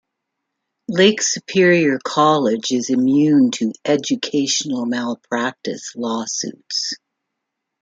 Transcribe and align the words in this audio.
Lake 0.87 1.21
Superior 1.21 1.99
College 2.03 2.71
is 2.71 2.89
immune 2.89 3.51
to 3.51 3.71
"Educational 3.85 4.87
Malpractice" 4.87 5.93
lawsuits. 5.95 6.95